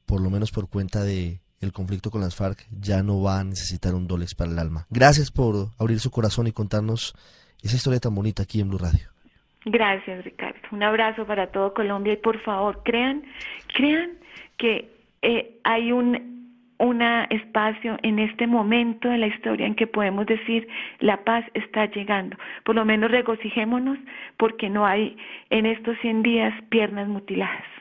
por 0.07 0.21
lo 0.21 0.31
menos 0.31 0.51
por 0.51 0.69
cuenta 0.69 1.03
de 1.03 1.41
el 1.61 1.73
conflicto 1.73 2.11
con 2.11 2.21
las 2.21 2.37
FARC, 2.37 2.67
ya 2.71 3.03
no 3.03 3.23
va 3.23 3.41
a 3.41 3.45
necesitar 3.45 3.95
un 3.95 4.07
Dolex 4.07 4.35
para 4.35 4.51
el 4.51 4.59
alma. 4.59 4.87
Gracias 4.91 5.31
por 5.31 5.69
abrir 5.79 5.99
su 5.99 6.11
corazón 6.11 6.47
y 6.47 6.53
contarnos 6.53 7.15
esa 7.63 7.77
historia 7.77 8.01
tan 8.01 8.15
bonita 8.15 8.43
aquí 8.43 8.61
en 8.61 8.69
Blue 8.69 8.79
Radio. 8.79 9.09
Gracias, 9.65 10.25
Ricardo. 10.25 10.59
Un 10.73 10.83
abrazo 10.83 11.27
para 11.27 11.51
todo 11.51 11.73
Colombia 11.73 12.13
y 12.13 12.17
por 12.19 12.39
favor, 12.43 12.83
crean, 12.85 13.25
crean 13.75 14.19
que 14.59 14.93
eh, 15.23 15.59
hay 15.65 15.91
un 15.91 16.34
un 16.79 17.03
espacio 17.03 17.99
en 18.03 18.19
este 18.19 18.47
momento 18.47 19.09
de 19.09 19.19
la 19.19 19.27
historia 19.27 19.67
en 19.67 19.75
que 19.75 19.87
podemos 19.87 20.27
decir 20.27 20.67
la 21.01 21.25
paz 21.25 21.45
está 21.55 21.87
llegando. 21.87 22.37
Por 22.65 22.75
lo 22.75 22.85
menos 22.85 23.11
regocijémonos 23.11 23.99
porque 24.37 24.69
no 24.69 24.87
hay 24.87 25.17
en 25.51 25.67
estos 25.67 25.97
100 25.99 26.23
días 26.23 26.55
piernas 26.71 27.09
mutiladas. 27.09 27.75